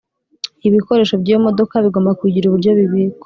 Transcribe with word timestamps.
Ibikoresho 0.67 1.15
by’ 1.21 1.27
iyo 1.31 1.39
modoka 1.45 1.73
bigomba 1.85 2.11
kugira 2.21 2.45
uburyo 2.47 2.71
bibikwa 2.77 3.19